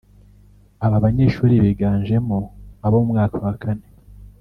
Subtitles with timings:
[0.85, 2.37] Aba banyeshuri biganjemo
[2.85, 3.87] abo mu mwaka wa kane